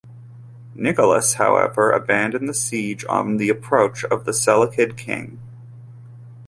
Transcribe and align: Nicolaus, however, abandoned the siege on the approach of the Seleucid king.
Nicolaus, 0.75 1.33
however, 1.35 1.91
abandoned 1.91 2.49
the 2.49 2.55
siege 2.55 3.05
on 3.07 3.37
the 3.37 3.49
approach 3.49 4.03
of 4.05 4.25
the 4.25 4.33
Seleucid 4.33 4.97
king. 4.97 5.37